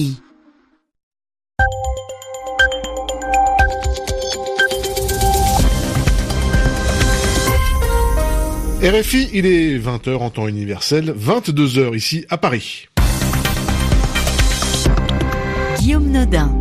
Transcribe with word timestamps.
RFI. 0.00 0.16
RFI, 8.82 9.28
il 9.34 9.46
est 9.46 9.78
20h 9.78 10.16
en 10.16 10.30
temps 10.30 10.48
universel, 10.48 11.14
22h 11.18 11.94
ici 11.94 12.24
à 12.30 12.38
Paris. 12.38 12.88
Guillaume 15.78 16.10
Nodin. 16.10 16.59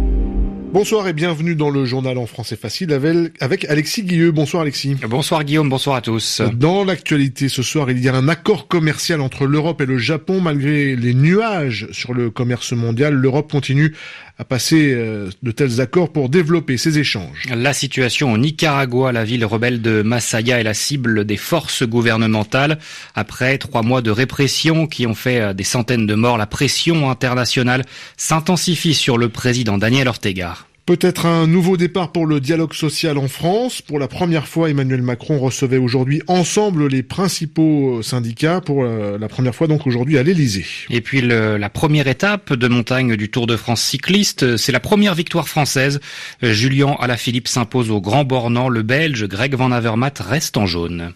Bonsoir 0.71 1.07
et 1.07 1.13
bienvenue 1.13 1.55
dans 1.55 1.71
le 1.71 1.83
journal 1.83 2.19
en 2.19 2.27
français 2.27 2.55
facile 2.55 2.93
avec 3.39 3.65
Alexis 3.65 4.03
Guilleux. 4.03 4.31
Bonsoir 4.31 4.61
Alexis. 4.61 4.95
Bonsoir 5.09 5.43
Guillaume, 5.43 5.67
bonsoir 5.67 5.95
à 5.95 6.01
tous. 6.01 6.43
Dans 6.53 6.83
l'actualité 6.83 7.49
ce 7.49 7.63
soir, 7.63 7.89
il 7.89 7.97
y 7.97 8.07
a 8.07 8.13
un 8.13 8.27
accord 8.27 8.67
commercial 8.67 9.19
entre 9.19 9.47
l'Europe 9.47 9.81
et 9.81 9.87
le 9.87 9.97
Japon. 9.97 10.41
Malgré 10.41 10.95
les 10.95 11.15
nuages 11.15 11.87
sur 11.91 12.13
le 12.13 12.29
commerce 12.29 12.73
mondial, 12.73 13.15
l'Europe 13.15 13.51
continue 13.51 13.95
à 14.37 14.45
passer 14.45 14.93
euh, 14.93 15.29
de 15.43 15.51
tels 15.51 15.81
accords 15.81 16.13
pour 16.13 16.29
développer 16.29 16.77
ses 16.77 16.97
échanges. 16.97 17.43
La 17.53 17.73
situation 17.73 18.31
au 18.31 18.37
Nicaragua, 18.37 19.11
la 19.11 19.25
ville 19.25 19.43
rebelle 19.45 19.81
de 19.81 20.01
Masaya 20.01 20.59
est 20.59 20.63
la 20.63 20.73
cible 20.73 21.25
des 21.25 21.35
forces 21.35 21.83
gouvernementales. 21.83 22.79
Après 23.15 23.57
trois 23.57 23.81
mois 23.81 24.01
de 24.01 24.11
répression 24.11 24.87
qui 24.87 25.07
ont 25.07 25.15
fait 25.15 25.41
euh, 25.41 25.53
des 25.53 25.65
centaines 25.65 26.07
de 26.07 26.15
morts, 26.15 26.37
la 26.37 26.47
pression 26.47 27.09
internationale 27.09 27.83
s'intensifie 28.17 28.93
sur 28.93 29.17
le 29.17 29.27
président 29.27 29.77
Daniel 29.77 30.07
Ortega. 30.07 30.58
Peut-être 30.89 31.27
un 31.27 31.45
nouveau 31.45 31.77
départ 31.77 32.11
pour 32.11 32.25
le 32.25 32.39
dialogue 32.39 32.73
social 32.73 33.19
en 33.19 33.27
France. 33.27 33.79
Pour 33.79 33.99
la 33.99 34.07
première 34.07 34.47
fois, 34.47 34.71
Emmanuel 34.71 35.03
Macron 35.03 35.37
recevait 35.37 35.77
aujourd'hui 35.77 36.23
ensemble 36.25 36.87
les 36.87 37.03
principaux 37.03 38.01
syndicats 38.01 38.59
pour 38.59 38.83
euh, 38.83 39.19
la 39.19 39.27
première 39.27 39.53
fois 39.53 39.67
donc 39.67 39.85
aujourd'hui 39.85 40.17
à 40.17 40.23
l'Elysée. 40.23 40.65
Et 40.89 41.01
puis 41.01 41.21
la 41.21 41.69
première 41.69 42.07
étape 42.07 42.55
de 42.55 42.67
montagne 42.67 43.15
du 43.17 43.29
Tour 43.29 43.45
de 43.45 43.55
France 43.55 43.83
cycliste, 43.83 44.57
c'est 44.57 44.71
la 44.71 44.79
première 44.79 45.13
victoire 45.13 45.47
française. 45.47 45.99
Julien 46.41 46.95
Alaphilippe 46.99 47.49
s'impose 47.49 47.91
au 47.91 48.01
Grand 48.01 48.23
Bornand. 48.23 48.67
Le 48.67 48.81
Belge 48.81 49.27
Greg 49.27 49.53
Van 49.53 49.71
Avermaet 49.71 50.13
reste 50.19 50.57
en 50.57 50.65
jaune. 50.65 51.13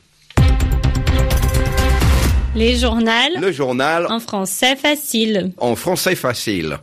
Les 2.56 2.76
journaux. 2.76 3.10
Le 3.42 3.52
journal. 3.52 4.06
En 4.08 4.20
français 4.20 4.76
facile. 4.76 5.52
En 5.58 5.76
français 5.76 6.14
facile. 6.14 6.78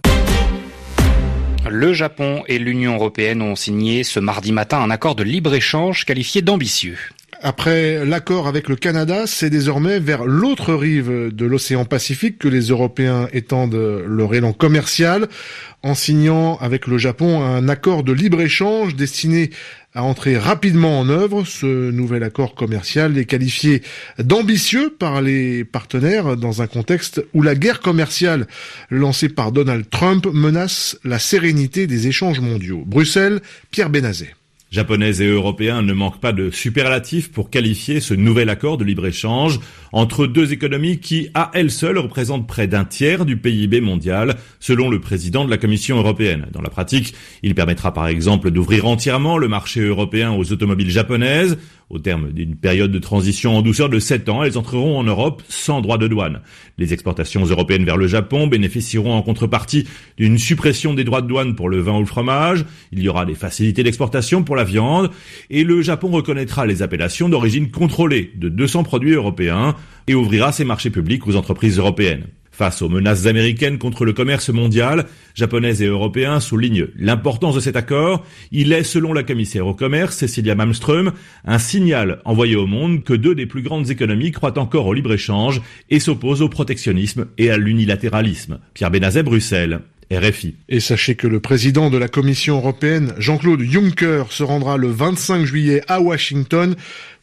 Le 1.72 1.92
Japon 1.92 2.42
et 2.48 2.58
l'Union 2.58 2.96
européenne 2.96 3.42
ont 3.42 3.54
signé 3.54 4.02
ce 4.02 4.18
mardi 4.18 4.50
matin 4.50 4.80
un 4.80 4.90
accord 4.90 5.14
de 5.14 5.22
libre-échange 5.22 6.04
qualifié 6.04 6.42
d'ambitieux. 6.42 6.98
Après 7.42 8.04
l'accord 8.04 8.48
avec 8.48 8.68
le 8.68 8.76
Canada, 8.76 9.26
c'est 9.26 9.48
désormais 9.48 9.98
vers 9.98 10.24
l'autre 10.24 10.74
rive 10.74 11.30
de 11.32 11.46
l'océan 11.46 11.86
Pacifique 11.86 12.36
que 12.36 12.48
les 12.48 12.68
Européens 12.68 13.28
étendent 13.32 14.04
leur 14.06 14.34
élan 14.34 14.52
commercial 14.52 15.26
en 15.82 15.94
signant 15.94 16.58
avec 16.58 16.86
le 16.86 16.98
Japon 16.98 17.42
un 17.42 17.66
accord 17.70 18.04
de 18.04 18.12
libre-échange 18.12 18.94
destiné 18.94 19.48
à 19.94 20.02
entrer 20.02 20.36
rapidement 20.36 21.00
en 21.00 21.08
œuvre. 21.08 21.46
Ce 21.46 21.90
nouvel 21.90 22.24
accord 22.24 22.54
commercial 22.54 23.16
est 23.16 23.24
qualifié 23.24 23.80
d'ambitieux 24.18 24.94
par 24.98 25.22
les 25.22 25.64
partenaires 25.64 26.36
dans 26.36 26.60
un 26.60 26.66
contexte 26.66 27.24
où 27.32 27.40
la 27.40 27.54
guerre 27.54 27.80
commerciale 27.80 28.48
lancée 28.90 29.30
par 29.30 29.50
Donald 29.50 29.88
Trump 29.88 30.26
menace 30.30 30.98
la 31.04 31.18
sérénité 31.18 31.86
des 31.86 32.06
échanges 32.06 32.40
mondiaux. 32.40 32.82
Bruxelles, 32.84 33.40
Pierre 33.70 33.88
Benazet. 33.88 34.34
Japonais 34.70 35.20
et 35.20 35.26
européens 35.26 35.82
ne 35.82 35.92
manquent 35.92 36.20
pas 36.20 36.32
de 36.32 36.48
superlatifs 36.50 37.32
pour 37.32 37.50
qualifier 37.50 37.98
ce 37.98 38.14
nouvel 38.14 38.48
accord 38.48 38.78
de 38.78 38.84
libre-échange 38.84 39.58
entre 39.90 40.28
deux 40.28 40.52
économies 40.52 41.00
qui, 41.00 41.28
à 41.34 41.50
elles 41.54 41.72
seules, 41.72 41.98
représentent 41.98 42.46
près 42.46 42.68
d'un 42.68 42.84
tiers 42.84 43.24
du 43.24 43.36
PIB 43.36 43.80
mondial, 43.80 44.36
selon 44.60 44.88
le 44.88 45.00
président 45.00 45.44
de 45.44 45.50
la 45.50 45.58
Commission 45.58 45.98
européenne. 45.98 46.46
Dans 46.52 46.62
la 46.62 46.70
pratique, 46.70 47.14
il 47.42 47.56
permettra 47.56 47.92
par 47.92 48.06
exemple 48.06 48.52
d'ouvrir 48.52 48.86
entièrement 48.86 49.38
le 49.38 49.48
marché 49.48 49.80
européen 49.80 50.30
aux 50.30 50.52
automobiles 50.52 50.90
japonaises, 50.90 51.58
au 51.90 51.98
terme 51.98 52.32
d'une 52.32 52.54
période 52.54 52.92
de 52.92 52.98
transition 53.00 53.56
en 53.56 53.62
douceur 53.62 53.88
de 53.88 53.98
7 53.98 54.28
ans, 54.28 54.44
elles 54.44 54.56
entreront 54.56 54.96
en 54.96 55.02
Europe 55.02 55.42
sans 55.48 55.80
droit 55.80 55.98
de 55.98 56.06
douane. 56.06 56.40
Les 56.78 56.92
exportations 56.92 57.44
européennes 57.44 57.84
vers 57.84 57.96
le 57.96 58.06
Japon 58.06 58.46
bénéficieront 58.46 59.12
en 59.12 59.22
contrepartie 59.22 59.86
d'une 60.16 60.38
suppression 60.38 60.94
des 60.94 61.02
droits 61.02 61.20
de 61.20 61.26
douane 61.26 61.56
pour 61.56 61.68
le 61.68 61.80
vin 61.80 61.96
ou 61.96 62.00
le 62.00 62.06
fromage. 62.06 62.64
Il 62.92 63.02
y 63.02 63.08
aura 63.08 63.26
des 63.26 63.34
facilités 63.34 63.82
d'exportation 63.82 64.44
pour 64.44 64.54
la 64.54 64.64
viande 64.64 65.10
et 65.50 65.64
le 65.64 65.82
Japon 65.82 66.10
reconnaîtra 66.10 66.64
les 66.64 66.82
appellations 66.82 67.28
d'origine 67.28 67.70
contrôlée 67.70 68.32
de 68.36 68.48
200 68.48 68.84
produits 68.84 69.12
européens 69.12 69.74
et 70.06 70.14
ouvrira 70.14 70.52
ses 70.52 70.64
marchés 70.64 70.90
publics 70.90 71.26
aux 71.26 71.36
entreprises 71.36 71.78
européennes. 71.78 72.26
Face 72.60 72.82
aux 72.82 72.90
menaces 72.90 73.24
américaines 73.24 73.78
contre 73.78 74.04
le 74.04 74.12
commerce 74.12 74.50
mondial, 74.50 75.06
japonais 75.34 75.78
et 75.80 75.86
européens 75.86 76.40
soulignent 76.40 76.88
l'importance 76.94 77.54
de 77.54 77.60
cet 77.60 77.74
accord. 77.74 78.22
Il 78.52 78.74
est, 78.74 78.82
selon 78.82 79.14
la 79.14 79.22
commissaire 79.22 79.66
au 79.66 79.72
commerce, 79.72 80.18
Cecilia 80.18 80.54
Malmström, 80.54 81.12
un 81.46 81.58
signal 81.58 82.20
envoyé 82.26 82.56
au 82.56 82.66
monde 82.66 83.02
que 83.02 83.14
deux 83.14 83.34
des 83.34 83.46
plus 83.46 83.62
grandes 83.62 83.88
économies 83.88 84.30
croient 84.30 84.58
encore 84.58 84.84
au 84.84 84.92
libre-échange 84.92 85.62
et 85.88 86.00
s'opposent 86.00 86.42
au 86.42 86.50
protectionnisme 86.50 87.28
et 87.38 87.48
à 87.48 87.56
l'unilatéralisme. 87.56 88.58
Pierre 88.74 88.90
Benazet, 88.90 89.22
Bruxelles. 89.22 89.80
RFI. 90.12 90.56
Et 90.68 90.80
sachez 90.80 91.14
que 91.14 91.26
le 91.26 91.40
président 91.40 91.90
de 91.90 91.98
la 91.98 92.08
Commission 92.08 92.56
européenne, 92.56 93.14
Jean-Claude 93.18 93.62
Juncker, 93.62 94.24
se 94.30 94.42
rendra 94.42 94.76
le 94.76 94.90
25 94.90 95.44
juillet 95.44 95.82
à 95.88 96.00
Washington 96.00 96.74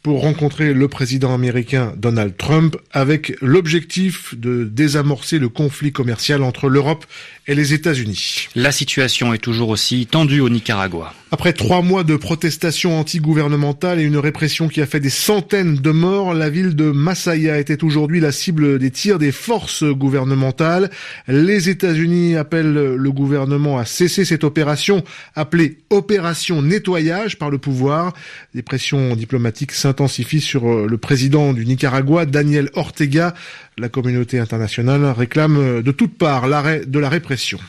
pour 0.04 0.22
rencontrer 0.22 0.74
le 0.74 0.88
président 0.88 1.34
américain 1.34 1.94
Donald 1.98 2.38
Trump 2.38 2.78
avec 2.92 3.36
l'objectif 3.42 4.36
de 4.36 4.64
désamorcer 4.64 5.38
le 5.38 5.50
conflit 5.50 5.92
commercial 5.92 6.44
entre 6.44 6.70
l'Europe 6.70 7.06
et 7.48 7.56
les 7.56 7.74
États-Unis. 7.74 8.50
La 8.56 8.72
situation 8.72 9.34
est 9.34 9.38
toujours 9.38 9.70
aussi 9.70 10.06
tendue 10.06 10.42
au 10.42 10.50
Nicaragua. 10.50 11.14
Après 11.32 11.52
trois 11.52 11.82
mois 11.82 12.06
de 12.06 12.16
protestations 12.16 13.00
anti-gouvernementales 13.00 14.00
et 14.00 14.04
une 14.04 14.18
répression 14.18 14.70
qui 14.70 14.82
a 14.82 14.86
fait 14.86 15.02
des 15.02 15.10
centaines 15.10 15.76
de 15.76 15.92
morts, 15.92 16.34
la 16.34 16.50
ville 16.50 16.74
de 16.76 16.92
Masaya 16.92 17.60
était 17.60 17.84
aujourd'hui 17.84 18.22
la 18.22 18.32
cible 18.32 18.80
des 18.80 18.92
tirs 18.92 19.20
des 19.20 19.34
forces 19.34 19.84
gouvernementales. 19.84 20.90
Les 21.28 21.68
États-Unis 21.68 22.38
appellent 22.38 22.96
le 22.96 23.12
gouvernement 23.12 23.78
à 23.78 23.84
cesser 23.86 24.24
cette 24.24 24.46
opération 24.46 25.04
appelée 25.36 25.80
opération 25.90 26.62
nettoyage 26.62 27.38
par 27.38 27.50
le 27.50 27.58
pouvoir. 27.58 28.14
Les 28.54 28.62
pressions 28.62 29.16
diplomatiques 29.16 29.74
s'intensifient 29.74 30.42
sur 30.42 30.88
le 30.88 30.98
président 30.98 31.52
du 31.52 31.66
Nicaragua, 31.66 32.26
Daniel 32.26 32.70
Ortega. 32.74 33.34
La 33.80 33.90
communauté 33.90 34.40
internationale 34.40 35.06
réclame 35.06 35.84
de 35.84 35.92
toutes 35.92 36.18
parts 36.18 36.48
l'arrêt 36.48 36.86
de 36.86 36.98
la 36.98 37.10
répression. 37.10 37.60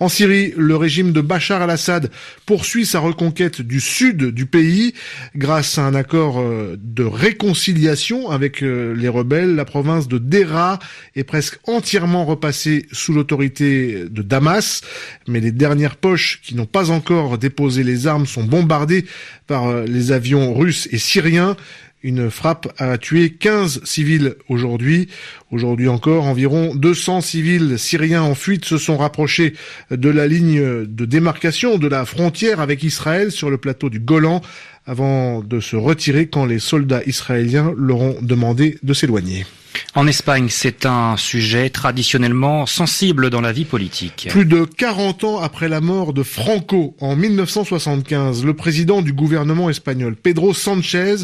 En 0.00 0.08
Syrie, 0.08 0.52
le 0.56 0.76
régime 0.76 1.12
de 1.12 1.20
Bachar 1.20 1.62
al-Assad 1.62 2.10
poursuit 2.46 2.86
sa 2.86 2.98
reconquête 2.98 3.60
du 3.60 3.80
sud 3.80 4.26
du 4.30 4.46
pays 4.46 4.94
grâce 5.36 5.78
à 5.78 5.82
un 5.82 5.94
accord 5.94 6.40
euh, 6.40 6.76
de 6.80 7.04
réconciliation 7.04 8.30
avec 8.30 8.62
euh, 8.62 8.94
les 8.94 9.08
rebelles. 9.08 9.54
La 9.54 9.64
province 9.64 10.08
de 10.08 10.18
Dera 10.18 10.78
est 11.14 11.24
presque 11.24 11.58
entièrement 11.66 12.24
repassée 12.24 12.86
sous 12.92 13.12
l'autorité 13.12 14.04
de 14.08 14.22
Damas, 14.22 14.82
mais 15.28 15.40
les 15.40 15.52
dernières 15.52 15.96
poches 15.96 16.40
qui 16.42 16.54
n'ont 16.54 16.66
pas 16.66 16.90
encore 16.90 17.38
déposé 17.38 17.84
les 17.84 18.06
armes 18.06 18.26
sont 18.26 18.44
bombardées 18.44 19.04
par 19.46 19.68
euh, 19.68 19.84
les 19.84 20.12
avions 20.12 20.54
russes 20.54 20.88
et 20.90 20.98
syriens. 20.98 21.56
Une 22.04 22.30
frappe 22.30 22.70
a 22.76 22.98
tué 22.98 23.30
15 23.30 23.82
civils 23.84 24.34
aujourd'hui. 24.50 25.08
Aujourd'hui 25.50 25.88
encore, 25.88 26.26
environ 26.26 26.74
200 26.74 27.22
civils 27.22 27.78
syriens 27.78 28.22
en 28.22 28.34
fuite 28.34 28.66
se 28.66 28.76
sont 28.76 28.98
rapprochés 28.98 29.54
de 29.90 30.10
la 30.10 30.26
ligne 30.26 30.84
de 30.84 31.04
démarcation 31.06 31.78
de 31.78 31.88
la 31.88 32.04
frontière 32.04 32.60
avec 32.60 32.82
Israël 32.82 33.32
sur 33.32 33.48
le 33.48 33.56
plateau 33.56 33.88
du 33.88 34.00
Golan 34.00 34.42
avant 34.84 35.42
de 35.42 35.60
se 35.60 35.76
retirer 35.76 36.26
quand 36.26 36.44
les 36.44 36.58
soldats 36.58 37.02
israéliens 37.06 37.72
leur 37.74 38.00
ont 38.00 38.16
demandé 38.20 38.76
de 38.82 38.92
s'éloigner. 38.92 39.46
En 39.94 40.06
Espagne, 40.06 40.48
c'est 40.50 40.86
un 40.86 41.16
sujet 41.16 41.70
traditionnellement 41.70 42.66
sensible 42.66 43.30
dans 43.30 43.40
la 43.40 43.52
vie 43.52 43.64
politique. 43.64 44.28
Plus 44.30 44.44
de 44.44 44.64
40 44.64 45.24
ans 45.24 45.40
après 45.40 45.68
la 45.68 45.80
mort 45.80 46.12
de 46.12 46.22
Franco 46.22 46.96
en 47.00 47.16
1975, 47.16 48.44
le 48.44 48.54
président 48.54 49.02
du 49.02 49.12
gouvernement 49.12 49.70
espagnol, 49.70 50.16
Pedro 50.16 50.54
Sanchez, 50.54 51.16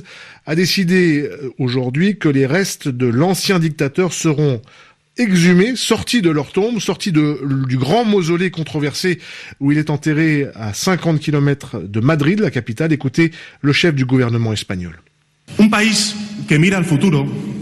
a 0.47 0.55
décidé 0.55 1.23
euh, 1.23 1.53
aujourd'hui 1.59 2.19
que 2.19 2.29
les 2.29 2.47
restes 2.47 2.89
de 2.89 3.07
l'ancien 3.07 3.59
dictateur 3.59 4.13
seront 4.13 4.63
exhumés, 5.17 5.77
sortis 5.77 6.23
de 6.23 6.31
leur 6.31 6.53
tombe, 6.53 6.81
sortis 6.81 7.13
de, 7.13 7.41
du 7.67 7.77
grand 7.77 8.05
mausolée 8.05 8.51
controversé 8.51 9.19
où 9.61 9.73
il 9.73 9.79
est 9.79 9.91
enterré 9.91 10.47
à 10.55 10.73
50 10.73 11.21
km 11.21 11.81
de 11.81 12.01
Madrid, 12.01 12.41
la 12.41 12.51
capitale. 12.51 12.93
Écoutez 12.93 13.33
le 13.61 13.73
chef 13.73 13.95
du 13.95 14.05
gouvernement 14.05 14.53
espagnol. 14.53 15.01
Un 15.59 15.69
país 15.69 16.15
que 16.49 16.55
mira 16.55 16.79
al 16.79 16.85
futuro 16.85 17.27
tiene 17.27 17.29
que 17.29 17.39
estar 17.39 17.60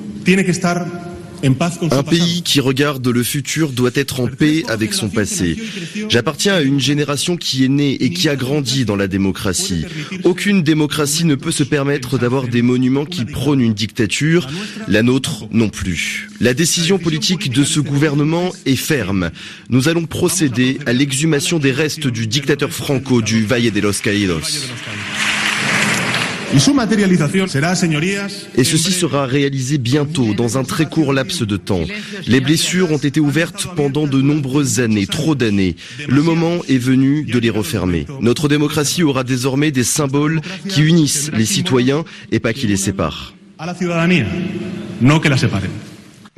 Un 1.93 2.03
pays 2.03 2.43
qui 2.43 2.59
regarde 2.59 3.07
le 3.07 3.23
futur 3.23 3.71
doit 3.71 3.91
être 3.95 4.21
en 4.21 4.27
paix 4.27 4.65
avec 4.69 4.93
son 4.93 5.09
passé. 5.09 5.57
J'appartiens 6.09 6.55
à 6.55 6.61
une 6.63 6.81
génération 6.81 7.37
qui 7.37 7.65
est 7.65 7.69
née 7.69 7.93
et 7.93 8.11
qui 8.11 8.29
a 8.29 8.35
grandi 8.35 8.85
dans 8.85 8.97
la 8.97 9.07
démocratie. 9.07 9.87
Aucune 10.25 10.63
démocratie 10.63 11.25
ne 11.25 11.37
peut 11.37 11.53
se 11.53 11.63
permettre 11.63 12.19
d'avoir 12.19 12.49
des 12.49 12.63
monuments 12.63 13.05
qui 13.05 13.25
prônent 13.25 13.61
une 13.61 13.75
dictature, 13.75 14.49
la 14.89 15.03
nôtre 15.03 15.47
non 15.53 15.69
plus. 15.69 16.29
La 16.41 16.55
décision 16.55 16.99
politique 16.99 17.51
de 17.53 17.65
ce 17.65 17.81
gouvernement 17.81 18.53
est 18.67 18.77
ferme. 18.77 19.31
Nous 19.71 19.89
allons 19.89 20.07
procéder 20.07 20.79
à 20.87 20.93
l'exhumation 20.93 21.59
des 21.59 21.73
restes 21.73 22.09
du 22.09 22.27
dictateur 22.27 22.71
Franco 22.71 23.23
du 23.23 23.45
Valle 23.45 23.71
de 23.71 23.81
los 23.81 24.01
Caídos. 24.03 24.67
Et 28.57 28.65
ceci 28.65 28.93
sera 28.93 29.27
réalisé 29.27 29.79
bientôt, 29.79 30.35
dans 30.35 30.57
un 30.57 30.65
très 30.65 30.87
court 30.87 31.13
laps 31.13 31.43
de 31.43 31.57
temps. 31.57 31.85
Les 32.27 32.41
blessures 32.41 32.91
ont 32.91 32.99
été 32.99 33.21
ouvertes 33.21 33.69
pendant 33.77 34.07
de 34.07 34.21
nombreuses 34.21 34.81
années, 34.81 35.07
trop 35.07 35.35
d'années. 35.35 35.77
Le 36.09 36.23
moment 36.23 36.59
est 36.69 36.79
venu 36.79 37.25
de 37.25 37.39
les 37.39 37.51
refermer. 37.51 38.07
Notre 38.21 38.49
démocratie 38.49 39.03
aura 39.03 39.25
désormais 39.25 39.71
des 39.71 39.85
symboles 39.85 40.41
qui 40.69 40.83
unissent 40.83 41.31
les 41.33 41.47
citoyens 41.47 42.05
et 42.33 42.41
pas 42.41 42.53
qui 42.53 42.67
les 42.67 42.77
séparent. 42.77 43.35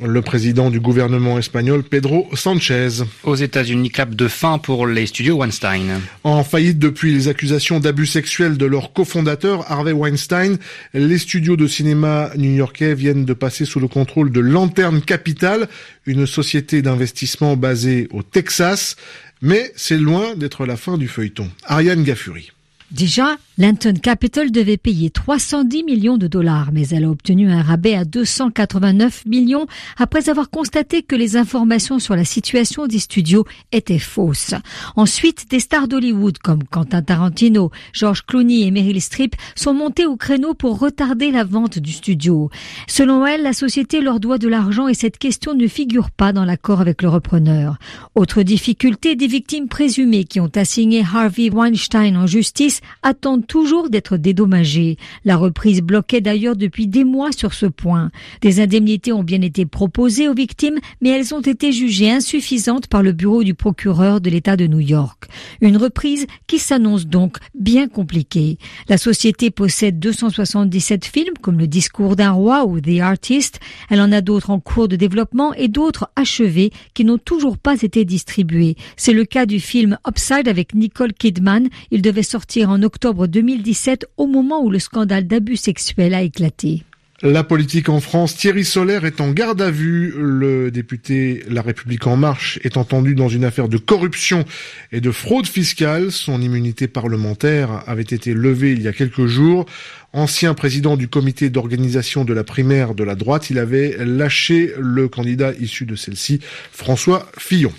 Le 0.03 0.23
président 0.23 0.71
du 0.71 0.79
gouvernement 0.79 1.37
espagnol, 1.37 1.83
Pedro 1.83 2.27
Sanchez. 2.33 3.03
Aux 3.23 3.35
États-Unis, 3.35 3.91
clap 3.91 4.15
de 4.15 4.27
fin 4.27 4.57
pour 4.57 4.87
les 4.87 5.05
studios 5.05 5.37
Weinstein. 5.37 6.01
En 6.23 6.43
faillite 6.43 6.79
depuis 6.79 7.13
les 7.13 7.27
accusations 7.27 7.79
d'abus 7.79 8.07
sexuels 8.07 8.57
de 8.57 8.65
leur 8.65 8.93
cofondateur, 8.93 9.71
Harvey 9.71 9.91
Weinstein, 9.91 10.57
les 10.95 11.17
studios 11.19 11.55
de 11.55 11.67
cinéma 11.67 12.31
new-yorkais 12.35 12.95
viennent 12.95 13.25
de 13.25 13.33
passer 13.33 13.65
sous 13.65 13.79
le 13.79 13.87
contrôle 13.87 14.31
de 14.31 14.39
Lantern 14.39 15.01
Capital, 15.01 15.67
une 16.07 16.25
société 16.25 16.81
d'investissement 16.81 17.55
basée 17.55 18.07
au 18.11 18.23
Texas. 18.23 18.95
Mais 19.43 19.71
c'est 19.75 19.97
loin 19.97 20.33
d'être 20.35 20.65
la 20.65 20.77
fin 20.77 20.97
du 20.97 21.07
feuilleton. 21.07 21.47
Ariane 21.65 22.03
Gaffuri. 22.03 22.51
Déjà, 22.91 23.37
Linton 23.57 23.93
Capital 23.93 24.51
devait 24.51 24.75
payer 24.75 25.09
310 25.11 25.83
millions 25.83 26.17
de 26.17 26.27
dollars, 26.27 26.71
mais 26.73 26.89
elle 26.89 27.05
a 27.05 27.09
obtenu 27.09 27.49
un 27.49 27.61
rabais 27.61 27.95
à 27.95 28.03
289 28.03 29.25
millions 29.25 29.65
après 29.97 30.29
avoir 30.29 30.49
constaté 30.49 31.01
que 31.01 31.15
les 31.15 31.37
informations 31.37 31.99
sur 31.99 32.17
la 32.17 32.25
situation 32.25 32.87
des 32.87 32.99
studios 32.99 33.45
étaient 33.71 33.97
fausses. 33.97 34.55
Ensuite, 34.97 35.49
des 35.49 35.61
stars 35.61 35.87
d'Hollywood 35.87 36.39
comme 36.39 36.65
Quentin 36.65 37.01
Tarantino, 37.01 37.71
George 37.93 38.25
Clooney 38.25 38.67
et 38.67 38.71
Meryl 38.71 39.01
Streep 39.01 39.35
sont 39.55 39.73
montés 39.73 40.05
au 40.05 40.17
créneau 40.17 40.53
pour 40.53 40.77
retarder 40.77 41.31
la 41.31 41.45
vente 41.45 41.79
du 41.79 41.93
studio. 41.93 42.49
Selon 42.87 43.25
elle, 43.25 43.43
la 43.43 43.53
société 43.53 44.01
leur 44.01 44.19
doit 44.19 44.37
de 44.37 44.49
l'argent 44.49 44.89
et 44.89 44.95
cette 44.95 45.17
question 45.17 45.53
ne 45.53 45.67
figure 45.67 46.11
pas 46.11 46.33
dans 46.33 46.45
l'accord 46.45 46.81
avec 46.81 47.01
le 47.01 47.09
repreneur. 47.09 47.77
Autre 48.15 48.43
difficulté, 48.43 49.15
des 49.15 49.27
victimes 49.27 49.69
présumées 49.69 50.25
qui 50.25 50.41
ont 50.41 50.51
assigné 50.55 51.05
Harvey 51.13 51.49
Weinstein 51.49 52.17
en 52.17 52.27
justice 52.27 52.80
attendent 53.03 53.47
toujours 53.47 53.89
d'être 53.89 54.17
dédommagées. 54.17 54.97
La 55.25 55.37
reprise 55.37 55.81
bloquait 55.81 56.21
d'ailleurs 56.21 56.55
depuis 56.55 56.87
des 56.87 57.03
mois 57.03 57.31
sur 57.31 57.53
ce 57.53 57.65
point. 57.65 58.11
Des 58.41 58.59
indemnités 58.59 59.13
ont 59.13 59.23
bien 59.23 59.41
été 59.41 59.65
proposées 59.65 60.27
aux 60.27 60.33
victimes, 60.33 60.79
mais 61.01 61.09
elles 61.09 61.33
ont 61.33 61.41
été 61.41 61.71
jugées 61.71 62.11
insuffisantes 62.11 62.87
par 62.87 63.03
le 63.03 63.11
bureau 63.11 63.43
du 63.43 63.53
procureur 63.53 64.21
de 64.21 64.29
l'État 64.29 64.55
de 64.55 64.67
New 64.67 64.79
York. 64.79 65.25
Une 65.61 65.77
reprise 65.77 66.27
qui 66.47 66.59
s'annonce 66.59 67.07
donc 67.07 67.37
bien 67.53 67.87
compliquée. 67.87 68.57
La 68.87 68.97
société 68.97 69.51
possède 69.51 69.99
277 69.99 71.05
films 71.05 71.33
comme 71.41 71.59
Le 71.59 71.67
discours 71.67 72.15
d'un 72.15 72.31
roi 72.31 72.65
ou 72.65 72.79
The 72.79 72.99
Artist. 73.01 73.59
Elle 73.89 74.01
en 74.01 74.11
a 74.11 74.21
d'autres 74.21 74.49
en 74.49 74.59
cours 74.59 74.87
de 74.87 74.95
développement 74.95 75.53
et 75.53 75.67
d'autres 75.67 76.09
achevés 76.15 76.71
qui 76.93 77.05
n'ont 77.05 77.17
toujours 77.17 77.57
pas 77.57 77.81
été 77.81 78.05
distribués. 78.05 78.75
C'est 78.97 79.13
le 79.13 79.25
cas 79.25 79.45
du 79.45 79.59
film 79.59 79.97
Upside 80.07 80.47
avec 80.47 80.73
Nicole 80.73 81.13
Kidman. 81.13 81.69
Il 81.91 82.01
devait 82.01 82.23
sortir 82.23 82.69
en 82.71 82.83
octobre 82.83 83.27
2017 83.27 84.07
au 84.17 84.27
moment 84.27 84.63
où 84.63 84.69
le 84.69 84.79
scandale 84.79 85.27
d'abus 85.27 85.57
sexuels 85.57 86.13
a 86.13 86.21
éclaté. 86.21 86.83
La 87.23 87.43
politique 87.43 87.87
en 87.89 87.99
France, 87.99 88.35
Thierry 88.35 88.65
Solaire 88.65 89.05
est 89.05 89.21
en 89.21 89.29
garde 89.29 89.61
à 89.61 89.69
vue. 89.69 90.11
Le 90.17 90.71
député 90.71 91.43
La 91.47 91.61
République 91.61 92.07
en 92.07 92.17
marche 92.17 92.57
est 92.63 92.77
entendu 92.77 93.13
dans 93.13 93.29
une 93.29 93.43
affaire 93.43 93.69
de 93.69 93.77
corruption 93.77 94.43
et 94.91 95.01
de 95.01 95.11
fraude 95.11 95.45
fiscale. 95.45 96.11
Son 96.11 96.41
immunité 96.41 96.87
parlementaire 96.87 97.83
avait 97.85 98.01
été 98.01 98.33
levée 98.33 98.71
il 98.71 98.81
y 98.81 98.87
a 98.87 98.93
quelques 98.93 99.27
jours. 99.27 99.67
Ancien 100.13 100.55
président 100.55 100.97
du 100.97 101.09
comité 101.09 101.51
d'organisation 101.51 102.25
de 102.25 102.33
la 102.33 102.43
primaire 102.43 102.95
de 102.95 103.03
la 103.03 103.13
droite, 103.13 103.51
il 103.51 103.59
avait 103.59 103.97
lâché 103.99 104.73
le 104.79 105.07
candidat 105.07 105.53
issu 105.59 105.85
de 105.85 105.95
celle-ci, 105.95 106.39
François 106.71 107.27
Fillon. 107.37 107.71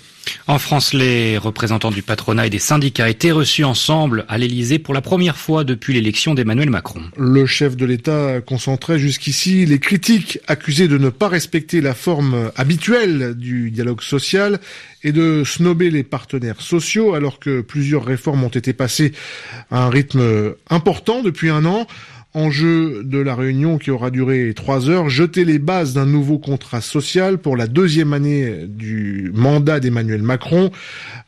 En 0.47 0.59
France, 0.59 0.93
les 0.93 1.37
représentants 1.37 1.91
du 1.91 2.01
patronat 2.01 2.47
et 2.47 2.49
des 2.49 2.59
syndicats 2.59 3.09
étaient 3.09 3.31
reçus 3.31 3.63
ensemble 3.63 4.25
à 4.27 4.37
l'Elysée 4.37 4.79
pour 4.79 4.93
la 4.93 5.01
première 5.01 5.37
fois 5.37 5.63
depuis 5.63 5.93
l'élection 5.93 6.33
d'Emmanuel 6.33 6.69
Macron. 6.69 7.01
Le 7.17 7.45
chef 7.45 7.75
de 7.77 7.85
l'État 7.85 8.41
concentrait 8.41 8.99
jusqu'ici 8.99 9.65
les 9.65 9.79
critiques 9.79 10.39
accusées 10.47 10.87
de 10.87 10.97
ne 10.97 11.09
pas 11.09 11.27
respecter 11.27 11.81
la 11.81 11.93
forme 11.93 12.51
habituelle 12.55 13.35
du 13.35 13.71
dialogue 13.71 14.01
social 14.01 14.59
et 15.03 15.11
de 15.11 15.43
snober 15.45 15.89
les 15.89 16.03
partenaires 16.03 16.61
sociaux 16.61 17.13
alors 17.13 17.39
que 17.39 17.61
plusieurs 17.61 18.05
réformes 18.05 18.43
ont 18.43 18.49
été 18.49 18.73
passées 18.73 19.11
à 19.71 19.83
un 19.83 19.89
rythme 19.89 20.55
important 20.69 21.21
depuis 21.21 21.49
un 21.49 21.65
an. 21.65 21.87
Enjeu 22.35 23.03
de 23.03 23.19
la 23.19 23.35
réunion 23.35 23.77
qui 23.77 23.91
aura 23.91 24.09
duré 24.09 24.53
trois 24.55 24.89
heures, 24.89 25.07
jeter 25.07 25.45
les 25.45 25.59
bases 25.59 25.93
d'un 25.93 26.07
nouveau 26.07 26.39
contrat 26.39 26.81
social 26.81 27.37
pour 27.37 27.55
la 27.55 27.67
deuxième 27.67 28.11
année 28.11 28.65
du 28.67 29.31
mandat 29.35 29.79
d'Emmanuel 29.79 30.23
Macron. 30.23 30.71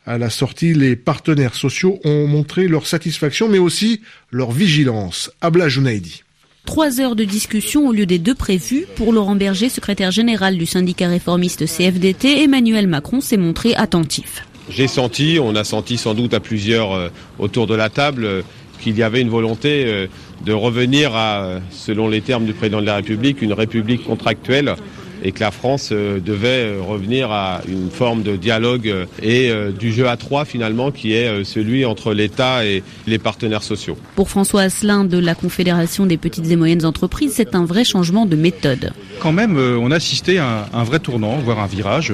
À 0.04 0.18
la 0.18 0.30
sortie, 0.30 0.74
les 0.74 0.96
partenaires 0.96 1.54
sociaux 1.54 2.00
ont 2.04 2.26
montré 2.26 2.66
leur 2.66 2.88
satisfaction, 2.88 3.48
mais 3.48 3.58
aussi 3.58 4.00
leur 4.32 4.50
vigilance. 4.50 5.30
Abla 5.40 5.68
Jounaidi. 5.68 6.24
Trois 6.64 7.00
heures 7.00 7.14
de 7.14 7.22
discussion 7.22 7.86
au 7.86 7.92
lieu 7.92 8.06
des 8.06 8.18
deux 8.18 8.34
prévues. 8.34 8.86
Pour 8.96 9.12
Laurent 9.12 9.36
Berger, 9.36 9.68
secrétaire 9.68 10.10
général 10.10 10.58
du 10.58 10.66
syndicat 10.66 11.08
réformiste 11.08 11.66
CFDT, 11.66 12.42
Emmanuel 12.42 12.88
Macron 12.88 13.20
s'est 13.20 13.36
montré 13.36 13.76
attentif. 13.76 14.44
J'ai 14.68 14.88
senti, 14.88 15.38
on 15.40 15.54
a 15.54 15.62
senti 15.62 15.96
sans 15.96 16.14
doute 16.14 16.34
à 16.34 16.40
plusieurs 16.40 16.92
euh, 16.92 17.08
autour 17.38 17.68
de 17.68 17.76
la 17.76 17.88
table, 17.88 18.24
euh, 18.24 18.42
qu'il 18.80 18.96
y 18.96 19.02
avait 19.02 19.20
une 19.20 19.28
volonté 19.28 19.84
euh, 19.86 20.06
de 20.44 20.52
revenir 20.52 21.14
à, 21.14 21.60
selon 21.70 22.08
les 22.08 22.20
termes 22.20 22.44
du 22.44 22.52
président 22.52 22.80
de 22.80 22.86
la 22.86 22.96
République, 22.96 23.42
une 23.42 23.52
république 23.52 24.04
contractuelle 24.04 24.74
et 25.22 25.32
que 25.32 25.40
la 25.40 25.50
France 25.50 25.90
euh, 25.92 26.20
devait 26.20 26.66
euh, 26.66 26.80
revenir 26.80 27.30
à 27.30 27.60
une 27.68 27.90
forme 27.90 28.22
de 28.22 28.36
dialogue 28.36 28.92
et 29.22 29.50
du 29.78 29.92
jeu 29.92 30.08
à 30.08 30.16
trois 30.16 30.44
finalement 30.44 30.90
qui 30.90 31.12
est 31.12 31.44
celui 31.44 31.84
entre 31.84 32.12
l'État 32.12 32.64
et 32.64 32.82
les 33.06 33.18
partenaires 33.18 33.62
sociaux. 33.62 33.96
Pour 34.14 34.28
François 34.28 34.62
Asselin 34.62 35.04
de 35.04 35.18
la 35.18 35.34
Confédération 35.34 36.06
des 36.06 36.16
petites 36.16 36.50
et 36.50 36.56
moyennes 36.56 36.84
entreprises, 36.84 37.32
c'est 37.34 37.54
un 37.54 37.64
vrai 37.64 37.84
changement 37.84 38.26
de 38.26 38.36
méthode. 38.36 38.92
Quand 39.20 39.32
même, 39.32 39.56
on 39.56 39.90
a 39.90 39.96
assisté 39.96 40.38
à 40.38 40.68
un, 40.72 40.84
vrai 40.84 40.98
tournant, 40.98 41.38
voire 41.38 41.60
un 41.60 41.66
virage, 41.66 42.12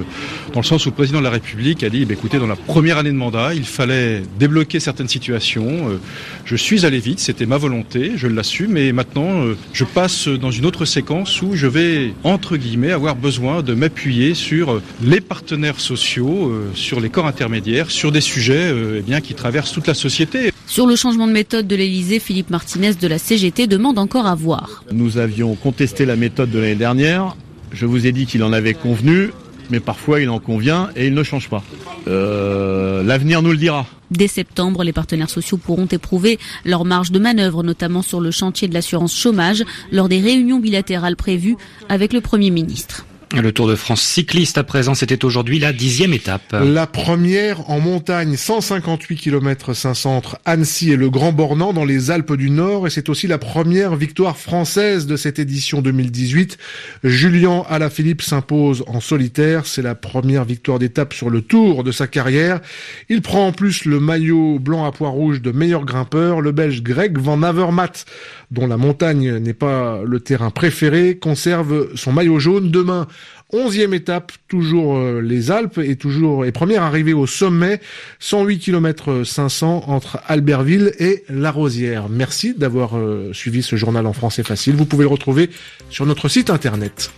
dans 0.53 0.61
le 0.61 0.65
sens 0.65 0.87
où 0.87 0.91
le 0.91 0.95
président 0.95 1.19
de 1.19 1.25
la 1.25 1.31
République 1.31 1.83
a 1.83 1.91
dit, 1.91 2.05
bah, 2.05 2.15
écoutez, 2.15 2.39
dans 2.39 2.47
la 2.47 2.57
première 2.57 2.99
année 2.99 3.11
de 3.11 3.17
mandat, 3.17 3.55
il 3.55 3.65
fallait 3.65 4.23
débloquer 4.39 4.81
certaines 4.81 5.09
situations. 5.09 5.99
Je 6.45 6.57
suis 6.57 6.87
allé 6.87 6.99
vite, 6.99 7.19
c'était 7.19 7.47
ma 7.47 7.59
volonté, 7.59 8.13
je 8.17 8.29
l'assume, 8.29 8.77
et 8.77 8.93
maintenant, 8.93 9.45
je 9.73 9.85
passe 9.85 10.29
dans 10.29 10.51
une 10.51 10.67
autre 10.67 10.85
séquence 10.85 11.43
où 11.43 11.55
je 11.55 11.67
vais, 11.67 12.15
entre 12.25 12.57
guillemets, 12.57 12.92
avoir 12.93 13.17
besoin 13.17 13.63
de 13.63 13.75
m'appuyer 13.75 14.35
sur 14.35 14.81
les 15.03 15.21
partenaires 15.21 15.81
sociaux, 15.81 16.53
sur 16.75 17.01
les 17.01 17.11
corps 17.11 17.27
intermédiaires, 17.27 17.91
sur 17.91 18.13
des 18.13 18.21
sujets 18.21 18.73
eh 18.99 19.01
bien, 19.01 19.21
qui 19.21 19.35
traversent 19.35 19.73
toute 19.73 19.87
la 19.87 19.95
société. 19.95 20.53
Sur 20.67 20.87
le 20.87 20.97
changement 20.97 21.27
de 21.27 21.33
méthode 21.33 21.67
de 21.67 21.77
l'Elysée, 21.77 22.19
Philippe 22.19 22.51
Martinez 22.51 22.95
de 22.95 23.07
la 23.07 23.19
CGT 23.19 23.67
demande 23.67 23.99
encore 23.99 24.27
à 24.27 24.35
voir. 24.35 24.85
Nous 24.91 25.19
avions 25.19 25.55
contesté 25.55 26.07
la 26.07 26.17
méthode 26.17 26.51
de 26.51 26.59
l'année 26.59 26.75
dernière. 26.75 27.37
Je 27.73 27.87
vous 27.87 28.07
ai 28.07 28.13
dit 28.13 28.27
qu'il 28.27 28.43
en 28.43 28.53
avait 28.53 28.75
convenu, 28.75 29.31
mais 29.71 29.81
parfois 29.81 30.21
il 30.21 30.31
en 30.31 30.39
convient 30.39 30.91
et 30.97 31.07
il 31.07 31.15
ne 31.15 31.23
change 31.23 31.49
pas. 31.49 31.63
Euh, 32.09 33.03
L'avenir 33.03 33.43
nous 33.43 33.53
le 33.53 33.57
dira. 33.57 33.87
Dès 34.11 34.29
septembre, 34.29 34.85
les 34.85 34.93
partenaires 34.93 35.31
sociaux 35.31 35.57
pourront 35.57 35.87
éprouver 35.87 36.39
leur 36.65 36.85
marge 36.85 37.13
de 37.13 37.19
manœuvre, 37.19 37.63
notamment 37.63 38.03
sur 38.03 38.21
le 38.21 38.31
chantier 38.31 38.69
de 38.69 38.75
l'assurance 38.75 39.17
chômage, 39.17 39.65
lors 39.91 40.09
des 40.09 40.21
réunions 40.21 40.59
bilatérales 40.59 41.17
prévues 41.17 41.57
avec 41.89 42.13
le 42.13 42.21
Premier 42.21 42.51
ministre. 42.51 43.07
Le 43.41 43.51
Tour 43.51 43.67
de 43.67 43.77
France 43.77 44.03
cycliste 44.03 44.59
à 44.59 44.65
présent, 44.65 44.95
c'était 44.95 45.25
aujourd'hui 45.25 45.59
la 45.59 45.73
dixième 45.73 46.13
étape. 46.13 46.55
La 46.63 46.87
première 46.87 47.71
en 47.71 47.81
montagne, 47.81 48.37
158 48.37 49.17
km 49.17 49.73
Saint-Centre, 49.73 50.39
Annecy 50.45 50.93
et 50.93 50.97
le 50.97 51.09
Grand 51.09 51.33
Bornand 51.33 51.73
dans 51.73 51.87
les 51.87 52.11
Alpes 52.11 52.35
du 52.35 52.51
Nord. 52.51 52.87
Et 52.87 52.91
c'est 52.91 53.09
aussi 53.09 53.27
la 53.27 53.39
première 53.39 53.97
victoire 53.97 54.37
française 54.37 55.07
de 55.07 55.17
cette 55.17 55.39
édition 55.39 55.81
2018. 55.81 56.59
Julien 57.05 57.65
Alaphilippe 57.71 58.21
s'impose 58.21 58.85
en 58.87 59.01
solitaire. 59.01 59.65
C'est 59.65 59.83
la 59.83 59.95
première 59.95 60.45
victoire 60.45 60.79
d'étape 60.79 61.15
sur 61.15 61.31
le 61.31 61.41
Tour 61.41 61.85
de 61.85 61.93
sa 61.93 62.07
carrière. 62.07 62.61
Il 63.09 63.23
prend 63.23 63.47
en 63.47 63.53
plus 63.53 63.87
le 63.87 63.99
maillot 63.99 64.59
blanc 64.59 64.85
à 64.85 64.93
pois 64.93 65.09
rouge 65.09 65.41
de 65.41 65.53
meilleur 65.53 65.87
grimpeur. 65.87 66.43
Le 66.43 66.53
Belge 66.53 66.83
Greg 66.83 67.17
Van 67.17 67.43
Avermaet, 67.43 68.05
dont 68.51 68.67
la 68.67 68.77
montagne 68.77 69.39
n'est 69.39 69.55
pas 69.55 70.03
le 70.05 70.21
terrain 70.21 70.51
préféré, 70.51 71.17
conserve 71.17 71.89
son 71.95 72.13
maillot 72.13 72.39
jaune. 72.39 72.71
Demain, 72.71 73.07
Onzième 73.55 73.93
étape, 73.93 74.33
toujours 74.49 74.97
euh, 74.97 75.21
les 75.21 75.51
Alpes 75.51 75.79
et 75.79 75.97
toujours 75.97 76.47
et 76.47 76.53
première 76.53 76.83
arrivée 76.83 77.13
au 77.13 77.27
sommet, 77.27 77.81
108 78.19 78.59
km 78.59 79.25
500 79.25 79.85
entre 79.89 80.21
Albertville 80.27 80.93
et 80.99 81.25
La 81.29 81.51
Rosière. 81.51 82.09
Merci 82.09 82.55
d'avoir 82.55 82.97
euh, 82.97 83.31
suivi 83.35 83.63
ce 83.63 83.77
journal 83.77 84.07
en 84.07 84.15
français 84.15 84.43
facile. 84.43 84.75
Vous 84.75 84.87
pouvez 84.87 85.05
le 85.05 85.11
retrouver 85.11 85.51
sur 85.91 86.07
notre 86.07 86.29
site 86.29 86.49
internet. 86.49 87.13